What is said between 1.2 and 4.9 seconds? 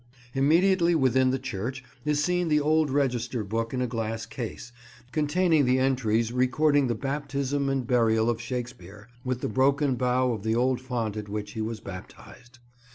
the church is seen the old register book in a glass case,